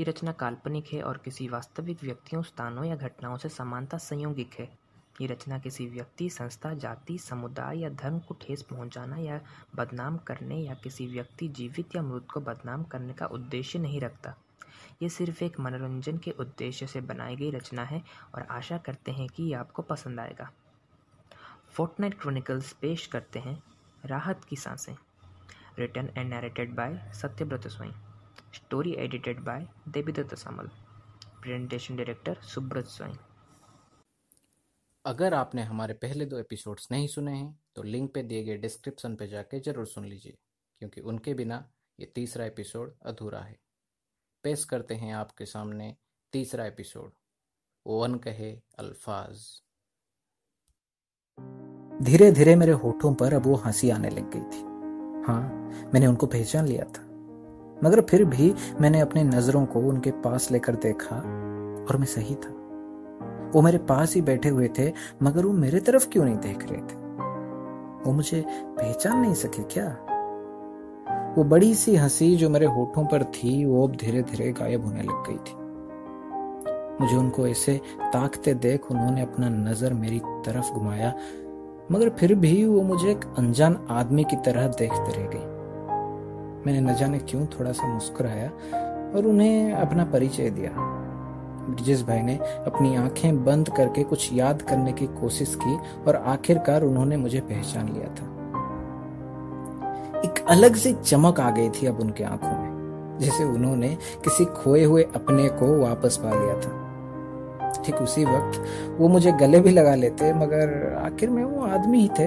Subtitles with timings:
[0.00, 4.78] ये रचना काल्पनिक है और किसी वास्तविक व्यक्तियों, स्थानों या घटनाओं से समानता संयोगिक है।
[5.20, 9.40] ये रचना किसी व्यक्ति, संस्था, जाति, समुदाय या धर्म को ठेस पहुंचाना या
[9.76, 14.34] बदनाम करने या किसी व्यक्ति जीवित या मृत को बदनाम करने का उद्देश्य नहीं रखता।
[15.02, 18.02] ये सिर्फ़ एक मनोरंजन के उद्देश्य से बनाई गई रचना है
[18.34, 20.50] और आशा करते हैं कि ये आपको पसंद आएगा।
[21.72, 23.62] फोर्टनाइट क्रॉनिकल्स पेश करते हैं,
[24.04, 24.96] राहत की साँसें।
[25.78, 28.09] Return and narrated by Satyavrat Swayam
[28.54, 30.68] story edited by Devidatta Samal
[31.42, 33.14] presentation director Subrat Swayam
[35.04, 39.14] अगर आपने हमारे पहले दो एपिसोड्स नहीं सुने हैं तो लिंक पे दिए गए डिस्क्रिप्शन
[39.16, 40.36] पे जाके ज़रूर सुन लीजिए,
[40.80, 41.64] क्योंकि उनके बिना
[41.98, 43.56] ये तीसरा एपिसोड अधूरा है।
[44.44, 45.94] पेश करते हैं आपके सामने
[46.32, 47.12] तीसरा एपिसोड
[47.86, 49.44] ओवन कहे अल्फाज।
[52.00, 54.62] धीरे धीरे मेरे होठों पर अब वो हँसी आने लग गई थी।
[55.26, 55.40] हाँ
[55.92, 57.08] मैंने उनको पहचान लिया था।
[57.84, 61.16] मगर फिर भी मैंने अपनी नज़रों को उनके पास लेकर देखा
[61.90, 62.54] और मैं सही था।
[63.54, 66.80] वो मेरे पास ही बैठे हुए थे, मगर वो मेरे तरफ़ क्यों नहीं देख रहे
[66.80, 67.00] थे?
[68.06, 69.98] वो मुझे पहचान नहीं सके क्या?
[71.38, 75.02] वो बड़ी सी हँसी जो मेरे होठों पर थी, वो अब धीरे धीरे गायब होने
[75.02, 75.60] लग गई थी।
[77.00, 81.14] मुझे उनको ऐसे ताकते देख उन्होंने अपना नज़र मेरी तरफ़ घुमाया,
[81.92, 85.59] मगर फिर भी वो मुझे एक अनजान आदमी की तरह देखते रह गई।
[86.66, 88.48] मैंने न जाने क्यों थोड़ा सा मुस्कुराया
[89.16, 90.70] और उन्हें अपना परिचय दिया।
[91.70, 92.34] ब्रिजेश भाई ने
[92.66, 97.88] अपनी आँखें बंद करके कुछ याद करने की कोशिश की और आखिरकार उन्होंने मुझे पहचान
[97.88, 98.28] लिया था।
[100.24, 103.88] एक अलग सी चमक आ गई थी अब उनके आँखों में, जैसे उन्होंने
[104.24, 106.78] किसी खोए हुए अपने को वापस पा लिया था।
[107.84, 108.62] ठीक उसी वक्त
[108.98, 112.26] वो मुझे गले भी लगा लेते, मगर आखिर में वो आदमी ही थे।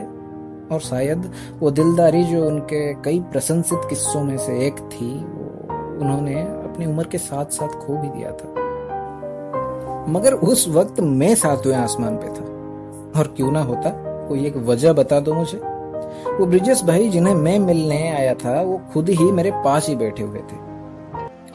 [0.71, 6.41] और शायद वो दिलदारी जो उनके कई प्रशंसित किस्सों में से एक थी, वो उन्होंने
[6.41, 8.63] अपनी उम्र के साथ साथ खो भी दिया था।
[10.09, 12.53] मगर उस वक्त मैं सातवें आसमान पे था।
[13.19, 13.89] और क्यों ना होता?
[14.27, 15.57] कोई एक वजह बता दो मुझे।
[16.33, 20.23] वो ब्रिजेश भाई जिन्हें मैं मिलने आया था, वो खुद ही मेरे पास ही बैठे
[20.23, 20.73] हुए थे।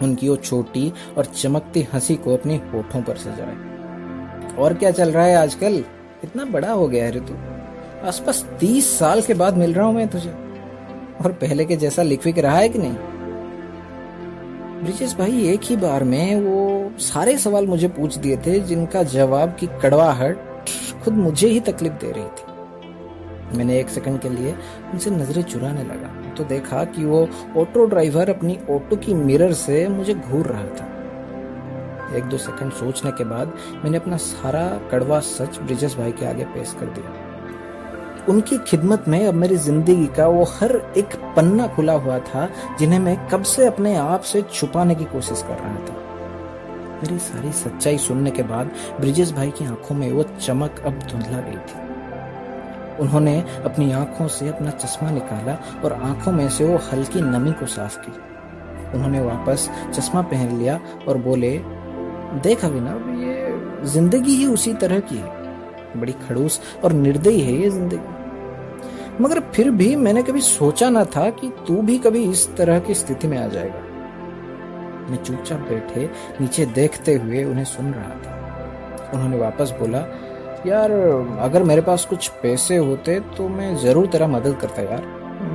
[0.02, 3.56] उनकी वो छोटी और चमकती हँसी को अपने होठों पर सजाए।
[4.54, 5.84] और क्या चल रहा है आजकल?
[6.24, 7.57] इतना बड़ा हो गया है ऋतु।
[8.04, 10.30] आसपास तीस साल के बाद मिल रहा हूँ मैं तुझे।
[11.24, 12.94] और पहले के जैसा लिखविक रहा है कि नहीं?
[14.82, 19.56] ब्रिजेश भाई, एक ही बार में वो सारे सवाल मुझे पूछ दिए थे, जिनका जवाब
[19.60, 20.38] की कड़वाहट
[21.04, 24.54] खुद मुझे ही तकलीफ़ दे रही थी। मैंने एक सेकंड के लिए
[24.92, 29.88] उनसे नज़रें चुराने लगा। तो देखा कि वो ऑटो ड्राइवर अपनी ऑटो की मिरर से
[29.88, 30.88] मुझे घूर रहा था।
[32.16, 33.52] एक दो सेकंड सोचने के बाद
[33.84, 37.27] मैंने अपना सारा कड़वा सच ब्रिजेश भाई के आगे पेश कर दिया।
[38.28, 42.48] उनकी खिदमत में अब मेरी ज़िंदगी का वो हर एक पन्ना खुला हुआ था,
[42.78, 45.96] जिन्हें मैं कब से अपने आप से छुपाने की कोशिश कर रहा था।
[47.02, 48.70] मेरी सारी सच्चाई सुनने के बाद
[49.00, 51.86] ब्रिजेश भाई की आँखों में वो चमक अब धुंधला गई थी।
[53.02, 57.66] उन्होंने अपनी आँखों से अपना चश्मा निकाला और आँखों में से वो हल्की नमी को
[57.66, 58.12] साफ़ की।
[58.94, 61.58] उन्होंने वापस चश्मा पहन लिया और बोले,
[62.42, 65.37] देख अभिनव ये ज़िंदगी ही उसी तरह की है।
[65.96, 71.28] बड़ी खड़ूस और निर्दयी है ये ज़िंदगी। मगर फिर भी मैंने कभी सोचा ना था
[71.30, 73.86] कि तू भी कभी इस तरह की स्थिति में आ जाएगा।
[75.10, 76.08] मैं चुपचाप बैठे
[76.40, 79.98] नीचे देखते हुए उन्हें सुन रहा था। उन्होंने वापस बोला,
[80.66, 80.90] यार,
[81.40, 85.06] अगर मेरे पास कुछ पैसे होते तो मैं ज़रूर तेरा मदद करता यार।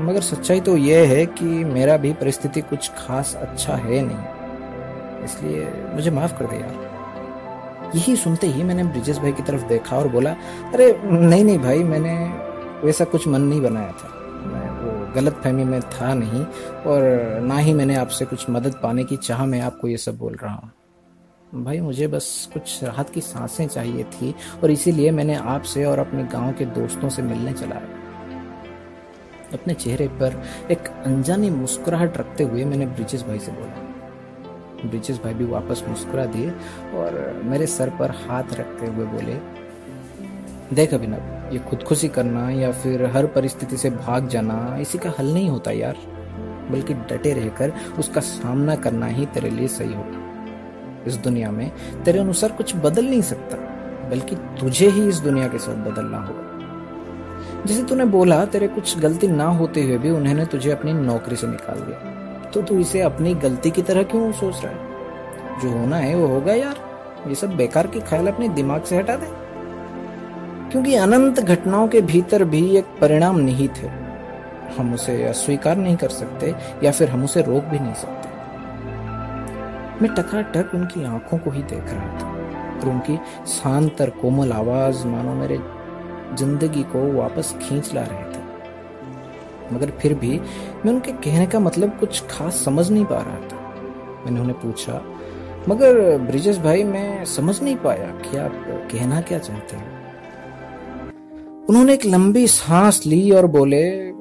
[0.03, 5.67] मगर सच्चाई तो यह है कि मेरा भी परिस्थिति कुछ खास अच्छा है नहीं। इसलिए
[5.93, 6.91] मुझे माफ़ कर दे यार।
[7.95, 10.35] यही सुनते ही मैंने ब्रिजेश भाई की तरफ़ देखा और बोला,
[10.73, 12.13] अरे, नहीं नहीं भाई, मैंने
[12.85, 14.09] वैसा कुछ मन नहीं बनाया था।
[14.45, 16.45] मैं वो गलत फहमी में था नहीं
[16.83, 17.01] और
[17.41, 20.53] ना ही मैंने आपसे कुछ मदद पाने की चाह में आपको ये सब बोल रहा
[20.53, 20.71] हूँ।
[21.63, 26.23] भाई, मुझे बस कुछ राहत की साँसें चाहिए थी और इसीलिए मैंने आपसे और अपने
[26.23, 27.75] गाँव के दोस्तों से मिलने चला
[29.53, 33.92] अपने चेहरे पर एक अनजानी मुस्कुराहट रखते हुए मैंने ब्रिजेश भाई से बोला
[34.85, 36.49] ब्रिजेश भाई भी वापस मुस्कुरा दिए
[36.95, 39.35] और मेरे सर पर हाथ रखते हुए बोले,
[40.75, 45.33] देख अभिनव, ये खुदकुशी करना या फिर हर परिस्थिति से भाग जाना, इसी का हल
[45.33, 45.95] नहीं होता यार।
[46.71, 51.71] बल्कि डटे रहकर उसका सामना करना ही तेरे लिए सही होगा। इस दुनिया में
[52.05, 53.57] तेरे अनुसार कुछ बदल नहीं सकता,
[54.09, 59.27] बल्कि तुझे ही इस दुनिया के साथ बदलना होगा। जैसे तूने बोला, तेरे कुछ गलती
[59.27, 62.22] ना होते हुए भी उन्होंने तुझे अपनी नौकरी से निकाल दिया।
[62.53, 64.93] तो तू इसे अपनी गलती की तरह क्यों सोच रहा है?
[65.59, 66.75] जो होना है वो होगा यार।
[67.27, 69.43] ये सब बेकार के ख्याल अपने दिमाग से हटा दे।
[70.71, 74.03] क्योंकि अनंत घटनाओं के भीतर भी एक परिणाम निहित है।
[74.77, 78.29] हम उसे अस्वीकार नहीं कर सकते, या फिर हम उसे रोक भी नहीं सकते।
[80.01, 82.27] मैं टकाटक उनकी आँखों को ही देख रहा था।
[82.79, 83.17] और उनकी
[83.47, 85.59] शांत और कोमल आवाज़ मानो मेरे
[86.35, 88.42] ज़िंदगी को वापस खींच ला रहे थे।
[89.71, 90.39] मगर फिर भी
[90.85, 93.57] मैं उनके कहने का मतलब कुछ खास समझ नहीं पा रहा था।
[94.25, 95.01] मैंने उन्हें पूछा,
[95.69, 99.91] मगर ब्रिजेश भाई, मैं समझ नहीं पाया कि आप कहना क्या चाहते हैं?
[101.69, 104.11] उन्होंने एक लंबी सांस ली और बोले,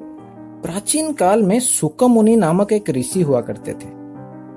[0.61, 3.91] प्राचीन काल में सुकम मुनि नामक एक ऋषि हुआ करते थे।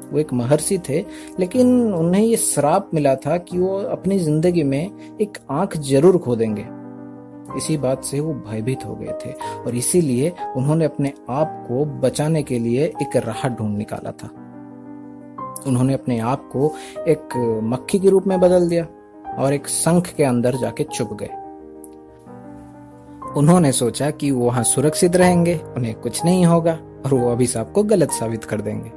[0.07, 1.05] वो एक महर्षि थे,
[1.41, 4.91] लेकिन उन्हें ये श्राप मिला था कि वो अपनी ज़िंदगी में
[5.21, 6.65] एक आँख ज़रूर खो देंगे
[7.57, 9.31] इसी बात से वो भयभीत हो गए थे
[9.67, 14.31] और इसीलिए उन्होंने अपने आप को बचाने के लिए एक राह ढूंढ निकाला था।
[15.67, 16.73] उन्होंने अपने आप को
[17.09, 18.87] एक मक्खी के रूप में बदल दिया
[19.39, 21.31] और एक संख के अंदर जाके चुप गए।
[23.37, 27.83] उन्होंने सोचा कि वो वहाँ सुरक्षित रहेंगे, उन्हें कुछ नहीं होगा और वो अभिशाप को
[27.83, 28.93] गलत साबित कर देंगे।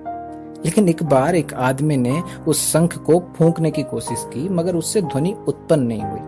[0.66, 5.02] लेकिन एक बार एक आदमी ने उस शंख को फूंकने की कोशिश की, मगर उससे
[5.02, 6.20] ध्वनि उत्पन्न नहीं हुई।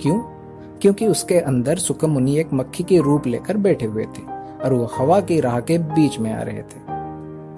[0.00, 0.41] क्यों?
[0.82, 4.22] क्योंकि उसके अंदर सुकम मुनि एक मक्खी के रूप लेकर बैठे हुए थे
[4.64, 6.80] और वो हवा की राह के बीच में आ रहे थे।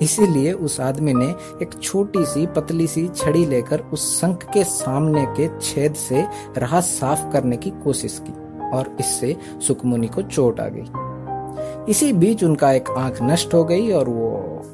[0.04, 1.26] इसीलिए उस आदमी ने
[1.62, 6.24] एक छोटी सी, पतली सी छड़ी लेकर उस शंख के सामने के छेद से
[6.58, 8.32] राह साफ़ करने की कोशिश की
[8.76, 9.36] और इससे
[9.66, 14.30] सुकमुनि को चोट आ गई। इसी बीच उनका एक आँख नष्ट हो गई और वो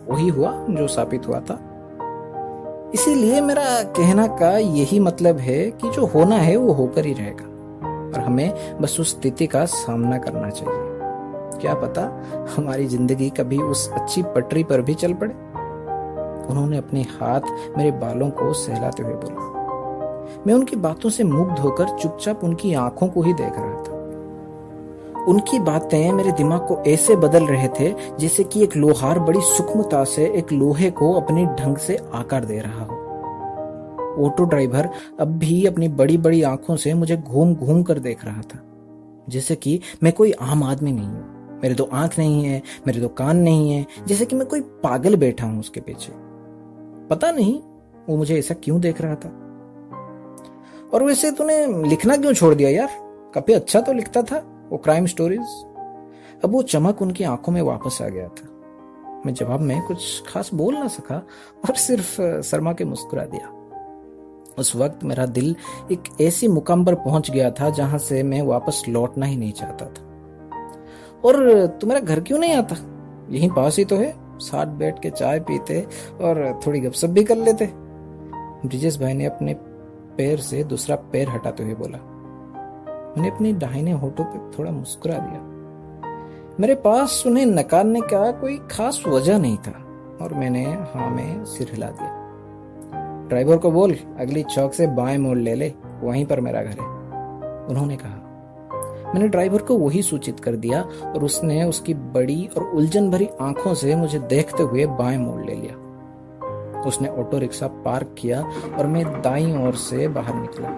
[0.08, 1.60] वही हुआ जो साबित हुआ था।
[2.94, 7.49] इसीलिए मेरा कहना का यही मतलब है कि जो होना है वो होकर ही रहेगा।
[8.14, 10.88] और हमें बस उस स्थिति का सामना करना चाहिए।
[11.60, 12.02] क्या पता
[12.56, 15.34] हमारी ज़िंदगी कभी उस अच्छी पटरी पर भी चल पड़े।
[16.50, 17.40] उन्होंने अपने हाथ
[17.78, 19.48] मेरे बालों को सहलाते हुए बोला।
[20.46, 23.98] मैं उनकी बातों से मुग्ध होकर चुपचाप उनकी आँखों को ही देख रहा था।
[25.28, 30.04] उनकी बातें मेरे दिमाग को ऐसे बदल रहे थे जैसे कि एक लोहार बड़ी सूक्ष्मता
[30.04, 32.99] से एक लोहे को अपने ढंग से आकार दे रहा हो।
[34.18, 34.88] ऑटो ड्राइवर
[35.20, 38.58] अब भी अपनी बड़ी बड़ी आँखों से मुझे घूम घूम कर देख रहा था
[39.28, 43.08] जैसे कि मैं कोई आम आदमी नहीं हूँ। मेरे दो आँख नहीं है, मेरे दो
[43.08, 46.12] कान नहीं है, जैसे कि मैं कोई पागल बैठा हूँ उसके पीछे।
[47.08, 47.60] पता नहीं
[48.08, 49.28] वो मुझे ऐसा क्यों देख रहा था?
[50.94, 52.88] और वैसे तूने लिखना क्यों छोड़ दिया यार?
[53.34, 55.64] कभी अच्छा तो लिखता था वो क्राइम स्टोरीज
[56.44, 58.48] अब वो चमक उनकी आँखों में वापस आ गया था।
[59.26, 61.16] मैं जवाब में कुछ खास बोल ना सका,
[61.68, 63.59] और सिर्फ़ शर्मा के मुस्कुरा दिया।
[64.60, 65.54] उस वक्त मेरा दिल
[65.92, 69.86] एक ऐसी मुकाम पर पहुँच गया था जहाँ से मैं वापस लौटना ही नहीं चाहता
[69.86, 70.08] था।
[71.24, 72.76] और तू मेरा घर क्यों नहीं आता?
[73.30, 75.80] यहीं पास ही तो है। साथ बैठ के चाय पीते
[76.20, 77.66] और थोड़ी गपशप भी कर लेते।
[78.62, 79.54] ब्रिजेश भाई ने अपने
[80.16, 81.98] पैर से दूसरा पैर हटाते हुए बोला,
[83.10, 85.40] मैंने अपनी दाहिने होठों पे थोड़ा मुस्कुरा दिया।
[86.60, 89.72] मेरे पास उन्हें नकारने का कोई खास वजह नहीं था
[90.20, 90.64] और मैंने
[90.94, 92.19] हाँ में सिर हिला दिया।
[93.30, 95.72] ड्राइवर को बोल, अगली चौक से बाएँ मोड़ ले ले,
[96.02, 96.86] वहीं पर मेरा घर है।
[97.66, 98.16] उन्होंने कहा,
[99.14, 103.74] मैंने ड्राइवर को वही सूचित कर दिया और उसने उसकी बड़ी और उलझन भरी आँखों
[103.74, 105.74] से मुझे देखते हुए बाएँ मोड़ ले लिया।
[106.80, 108.42] उसने ऑटो रिक्शा पार्क किया
[108.78, 110.68] और मैं दाई ओर से बाहर निकला।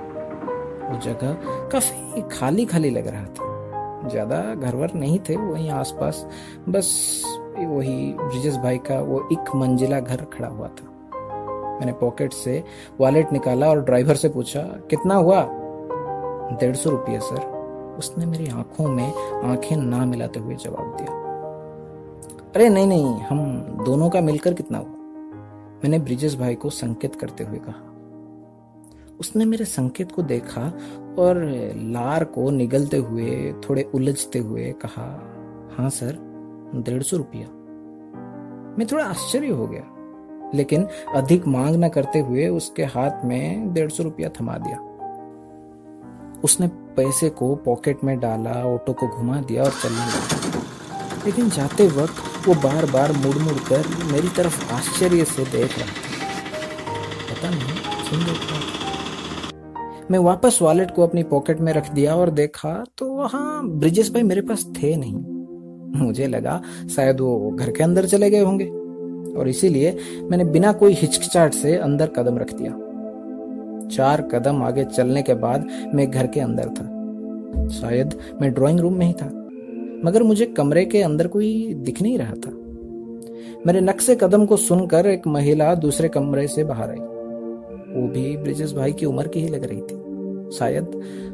[0.91, 1.33] वो जगह
[1.69, 6.27] काफ़ी खाली खाली लग रहा था। ज़्यादा घर घरवर नहीं थे वहीं आसपास,
[6.69, 7.23] बस
[7.59, 10.92] वही ब्रिजेश भाई का वो एक मंजिला घर खड़ा हुआ था।
[11.79, 12.65] मैंने पॉकेट से
[13.01, 15.49] वॉलेट निकाला और ड्राइवर से पूछा, कितना हुआ?
[16.53, 17.63] डेढ़ सौ रुपये, सर.
[17.99, 21.23] उसने मेरी आँखों में आँखें ना मिलाते हुए जवाब दिया।
[22.55, 24.89] अरे नहीं नहीं, हम दोनों का मिलकर कितना हुआ?
[25.85, 27.89] मैंने ब्रिजेश भाई को संकेत करते हुए कहा।
[29.21, 30.73] उसने मेरे संकेत को देखा
[31.19, 31.37] और
[31.77, 35.29] लार को निगलते हुए, थोड़े उलझते हुए कहा
[35.79, 36.19] हाँ सर,
[36.75, 37.49] डेढ़ सौ रुपया।
[38.79, 39.92] मैं थोड़ा आश्चर्य हो गया।
[40.55, 44.79] लेकिन अधिक मांग न करते हुए उसके हाथ में डेढ़ सौ रुपया थमा दिया।
[46.45, 46.67] उसने
[46.97, 52.49] पैसे को पॉकेट में डाला, ऑटो को घुमा दिया और चलने लगा। लेकिन जाते वक्त
[52.49, 55.87] वो बार बार मुड़ मुड़ कर मेरी तरफ़ आश्चर्य से देख रहा
[57.31, 57.77] पता नहीं
[58.09, 58.51] क्यों देख
[60.11, 64.23] मैं वापस वॉलेट को अपनी पॉकेट में रख दिया और देखा तो वहाँ ब्रिजेश भाई
[64.23, 65.15] मेरे पास थे नहीं।
[66.05, 66.61] मुझे लगा
[66.97, 68.82] शायद वो घर के अंदर चले गए होंगे।
[69.37, 72.71] और इसीलिए मैंने बिना कोई हिचकिचाहट से अंदर कदम रख दिया।
[73.89, 76.89] चार कदम आगे चलने के बाद मैं घर के अंदर था।
[77.69, 79.27] शायद मैं ड्राइंग रूम में ही था,
[80.05, 82.51] मगर मुझे कमरे के अंदर कोई दिख नहीं रहा था।
[83.67, 88.75] मेरे नक्शे कदम को सुनकर एक महिला दूसरे कमरे से बाहर आई। वो भी ब्रिजेश
[88.75, 90.03] भाई की उम्र की ही लग रही थी।
[90.57, 90.85] शायद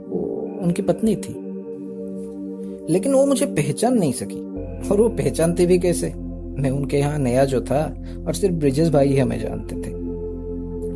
[0.09, 0.19] वो
[0.63, 1.49] उनकी पत्नी थी।
[2.93, 4.41] लेकिन वो मुझे पहचान नहीं सकी।
[4.89, 6.28] और वो पहचानती भी कैसे?
[6.59, 7.97] मैं उनके यहाँ नया जो था
[8.27, 9.95] और सिर्फ़ ब्रिजेश भाई ही हमें जानते थे।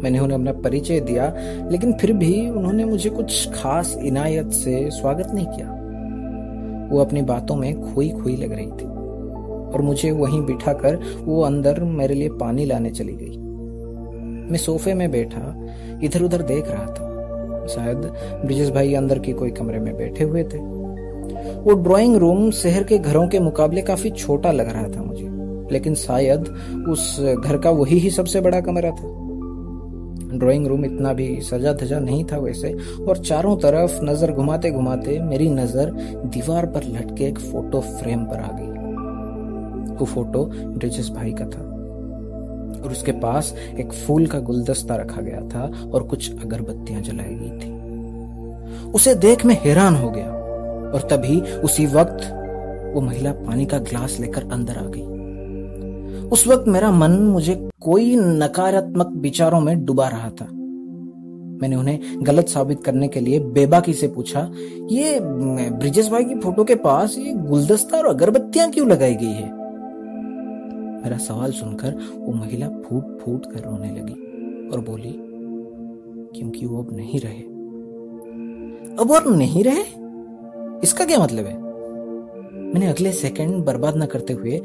[0.03, 1.35] मैंने उन्हें अपना परिचय दिया,
[1.71, 5.69] लेकिन फिर भी उन्होंने मुझे कुछ खास इनायत से स्वागत नहीं किया।
[6.93, 8.87] वो अपनी बातों में खोई खोई लग रही थी
[9.73, 13.37] और मुझे वहीं बिठाकर वो अंदर मेरे लिए पानी लाने चली गई।
[14.51, 15.71] मैं सोफे में बैठा
[16.03, 17.97] इधर उधर देख रहा था। शायद
[18.45, 20.59] ब्रिजेश भाई अंदर के कोई कमरे में बैठे हुए थे।
[21.61, 25.32] वो ड्राइंग रूम शहर के घरों के मुकाबले काफ़ी छोटा लग रहा था मुझे।
[25.73, 26.49] लेकिन शायद
[26.89, 29.19] उस घर का वही ही सबसे बड़ा कमरा था।
[30.35, 32.73] ड्राइंग रूम इतना भी सजा धजा नहीं था वैसे,
[33.09, 35.91] और चारों तरफ़ नज़र घुमाते घुमाते मेरी नज़र
[36.27, 38.71] दीवार पर लटके एक फ़ोटो फ्रेम पर आ गई।
[39.95, 41.63] वो फ़ोटो ब्रिजेश भाई का था,
[42.83, 47.59] और उसके पास एक फूल का गुलदस्ता रखा गया था, और कुछ अगरबत्तियाँ जलाई गई
[47.59, 50.31] थी। उसे देख मैं हैरान हो गया,
[50.95, 52.31] और तभी उसी वक्त
[52.95, 55.12] वो महिला पानी का ग्लास लेकर अंदर आ गई।
[56.33, 60.45] उस वक्त मेरा मन मुझे कोई नकारात्मक विचारों में डुबा रहा था।
[61.63, 64.41] मैंने उन्हें गलत साबित करने के लिए बेबाकी से पूछा,
[64.91, 69.51] ये ब्रिजेश भाई की फ़ोटो के पास ये गुलदस्ता और अगरबत्तियाँ क्यों लगाई गई है?
[71.05, 75.15] मेरा सवाल सुनकर वो महिला फूट फूट कर रोने लगी और बोली,
[76.39, 77.43] क्योंकि वो अब नहीं रहे।
[78.97, 79.85] अब वो नहीं रहे?
[80.83, 81.61] इसका क्या मतलब है?
[82.65, 84.61] मैंने अगले सेकंड बर्बाद न करते हुए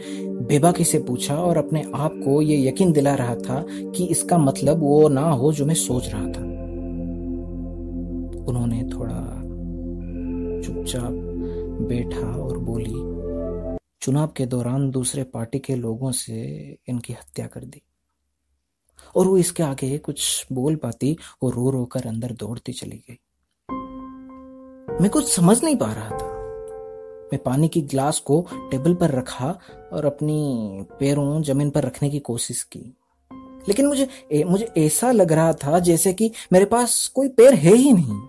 [0.48, 4.80] बेबाकी से पूछा और अपने आप को ये यकीन दिला रहा था कि इसका मतलब
[4.80, 6.42] वो ना हो जो मैं सोच रहा था।
[8.44, 9.44] उन्होंने थोड़ा
[10.62, 11.12] चुपचाप
[11.88, 13.18] बैठा और बोली,
[14.02, 16.42] चुनाव के दौरान दूसरे पार्टी के लोगों से
[16.88, 17.82] इनकी हत्या कर दी।
[19.16, 23.20] और वो इसके आगे कुछ बोल पाती और रो रो कर अंदर दौड़ती चली गई।
[25.02, 26.37] मैं कुछ समझ नहीं पा रहा था।
[27.34, 29.60] मैं पानी की ग्लास को टेबल पर रखा
[29.94, 30.70] और अपनी
[31.00, 32.98] पैरों ज़मीन पर रखने की कोशिश की।
[33.68, 37.76] लेकिन मुझे ए, मुझे ऐसा लग रहा था जैसे कि मेरे पास कोई पैर है
[37.76, 38.22] ही नहीं।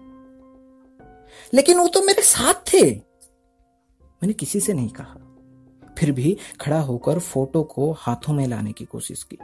[1.54, 2.90] लेकिन वो तो मेरे साथ थे।
[4.02, 5.36] मैंने किसी से नहीं कहा।
[5.98, 9.38] फिर भी खड़ा होकर फ़ोटो को हाथों में लाने की कोशिश की।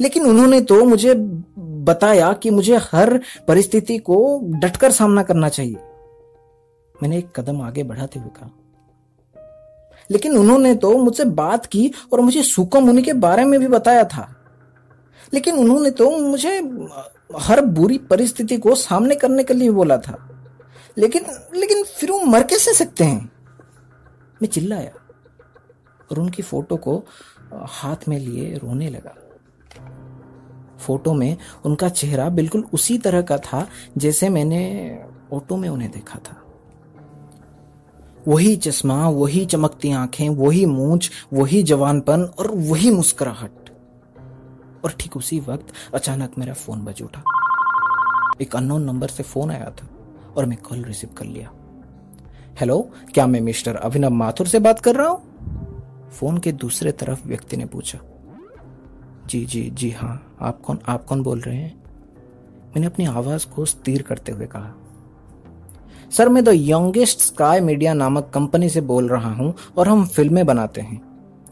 [0.00, 1.14] लेकिन उन्होंने तो मुझे
[1.58, 5.76] बताया कि मुझे हर परिस्थिति को डटकर सामना करना चाहिए।
[7.02, 8.50] मैंने एक कदम आगे बढ़ाते हुए कहा।
[10.10, 14.04] लेकिन उन्होंने तो मुझसे बात की और मुझे सुकम होने के बारे में भी बताया
[14.04, 14.36] था।
[15.34, 16.58] लेकिन उन्होंने तो मुझे
[17.38, 20.28] हर बुरी परिस्थिति को सामने करने के लिए बोला था।
[20.98, 23.32] लेकिन लेकिन फिर वो मर कैसे सकते हैं?
[24.42, 24.92] मैं चिल्लाया
[26.10, 27.04] और उनकी फ़ोटो को
[27.52, 29.14] हाथ में लिए रोने लगा।
[30.78, 33.68] फ़ोटो में उनका चेहरा बिल्कुल उसी तरह का था
[33.98, 34.60] जैसे मैंने
[35.32, 36.41] ऑटो में उन्हें देखा था।
[38.28, 43.50] वही चश्मा, वही चमकती आँखें, वही मूंछ, वही जवानपन और वही मुस्कुराहट।
[44.84, 47.22] और ठीक उसी वक्त अचानक मेरा फ़ोन बज उठा।
[48.42, 49.86] एक अननोन नंबर से फ़ोन आया था
[50.36, 51.52] और मैं कॉल रिसीव कर लिया।
[52.60, 55.32] हेलो, क्या मैं मिस्टर अभिनव माथुर से बात कर रहा हूँ?
[56.10, 57.98] फ़ोन के दूसरे तरफ़ व्यक्ति ने पूछा।
[59.26, 61.82] जी जी जी हाँ आप कौन आप कौन बोल रहे हैं?
[62.68, 64.74] मैंने अपनी आवाज़ को स्थिर करते हुए कहा।
[66.12, 70.44] सर, मैं द यंगेस्ट स्काई मीडिया नामक कंपनी से बोल रहा हूँ और हम फ़िल्में
[70.46, 71.00] बनाते हैं।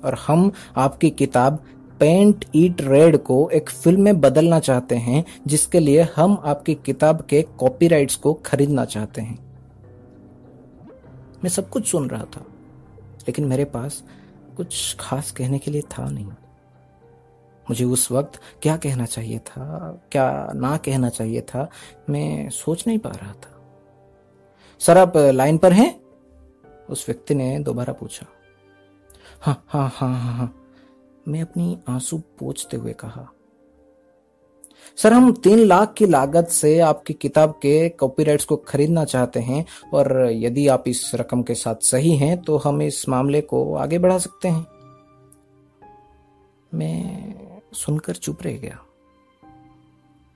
[0.04, 1.58] और हम आपकी किताब
[2.00, 7.20] पेंट ईट रेड को एक फ़िल्म में बदलना चाहते हैं, जिसके लिए हम आपकी किताब
[7.20, 9.38] के कॉपीराइट्स को खरीदना चाहते हैं।
[11.44, 12.44] मैं सब कुछ सुन रहा था,
[13.20, 14.02] लेकिन मेरे पास
[14.56, 16.26] कुछ खास कहने के लिए था नहीं।
[17.66, 21.68] मुझे उस वक्त क्या कहना चाहिए था, क्या ना कहना चाहिए था,
[22.10, 23.56] मैं सोच नहीं पा रहा था।
[24.80, 26.00] सर, आप लाइन पर हैं?
[26.90, 28.26] उस व्यक्ति ने दोबारा पूछा।
[29.40, 30.54] हाँ हाँ हाँ हाँ हाँ।
[31.28, 33.28] मैं अपनी आँसू पोछते हुए कहा।
[34.96, 39.64] सर, हम तीन लाख की लागत से आपकी किताब के कॉपीराइट्स को खरीदना चाहते हैं
[39.94, 43.98] और यदि आप इस रकम के साथ सही हैं तो हम इस मामले को आगे
[43.98, 44.66] बढ़ा सकते हैं।
[46.74, 48.78] मैं सुनकर चुप रह गया।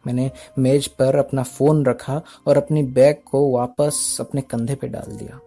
[0.06, 5.16] मैंने मेज पर अपना फ़ोन रखा और अपनी बैग को वापस अपने कंधे पे डाल
[5.16, 5.40] दिया।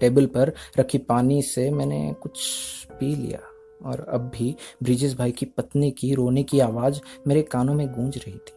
[0.00, 2.40] टेबल पर रखी पानी से मैंने कुछ
[2.90, 3.38] पी लिया
[3.88, 8.18] और अब भी ब्रिजेश भाई की पत्नी की रोने की आवाज़ मेरे कानों में गूंज
[8.18, 8.52] रही थी।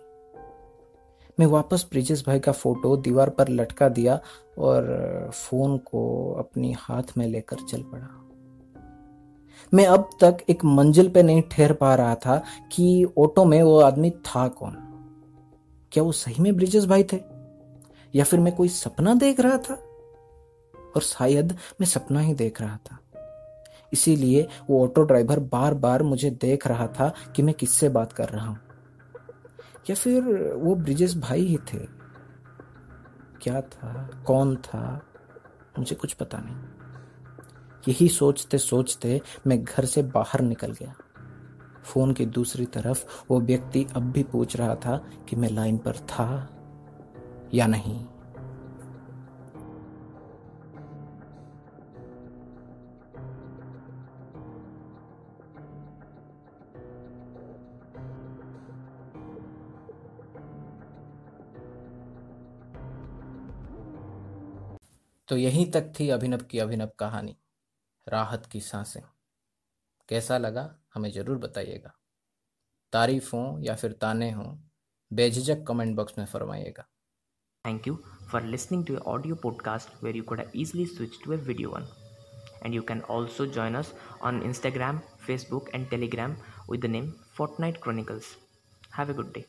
[1.39, 4.19] मैं वापस ब्रिजेश भाई का फ़ोटो दीवार पर लटका दिया
[4.57, 8.07] और फ़ोन को अपनी हाथ में लेकर चल पड़ा।
[9.73, 13.81] मैं अब तक एक मंजिल पे नहीं ठहर पा रहा था कि ऑटो में वो
[13.81, 14.77] आदमी था कौन।
[15.91, 17.19] क्या वो सही में ब्रिजेश भाई थे?
[18.15, 19.73] या फिर मैं कोई सपना देख रहा था?
[20.95, 22.97] और शायद मैं सपना ही देख रहा था।
[23.93, 28.29] इसीलिए वो ऑटो ड्राइवर बार बार मुझे देख रहा था कि मैं किससे बात कर
[28.29, 28.57] रहा हूँ।
[29.89, 30.21] या फिर
[30.53, 31.77] वो ब्रिजेश भाई ही थे?
[33.41, 34.09] क्या था?
[34.27, 35.01] कौन था?
[35.79, 36.55] मुझे कुछ पता नहीं।
[37.87, 40.95] यही सोचते सोचते मैं घर से बाहर निकल गया।
[41.83, 44.97] फ़ोन की दूसरी तरफ़ वो व्यक्ति अब भी पूछ रहा था
[45.29, 46.49] कि मैं लाइन पर था
[47.53, 48.05] या नहीं।
[65.27, 67.37] तो यहीं तक थी अभिनव की अभिनव कहानी।
[68.07, 69.01] राहत की साँसें।
[70.09, 71.93] कैसा लगा, हमें ज़रूर बताइएगा।
[72.93, 74.69] तारीफ़ तारीफ़ों या फिर ताने हों,
[75.13, 76.85] बेझिझक कमेंट बॉक्स में फरमाइएगा।
[77.65, 77.95] Thank you
[78.31, 81.87] for listening to audio podcast where you could easily switch to a video one
[82.65, 86.35] and you can also join us on Instagram Facebook and Telegram
[86.71, 87.11] with the name
[87.59, 88.37] Fortnight Chronicles
[88.97, 89.45] have a good day